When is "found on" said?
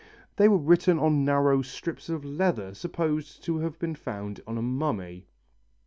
3.93-4.57